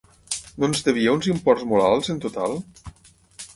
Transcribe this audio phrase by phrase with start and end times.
[0.63, 2.59] No ens devia uns imports molt alts, en total?